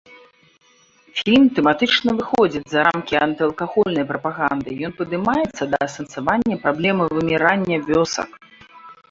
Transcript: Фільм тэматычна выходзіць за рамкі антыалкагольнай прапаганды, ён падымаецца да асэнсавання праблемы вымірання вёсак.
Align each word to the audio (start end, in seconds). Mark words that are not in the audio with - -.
Фільм 1.17 1.43
тэматычна 1.59 2.15
выходзіць 2.21 2.61
за 2.71 2.79
рамкі 2.87 3.19
антыалкагольнай 3.25 4.05
прапаганды, 4.13 4.69
ён 4.89 4.97
падымаецца 5.03 5.63
да 5.75 5.79
асэнсавання 5.89 6.55
праблемы 6.67 7.03
вымірання 7.21 7.75
вёсак. 7.93 8.29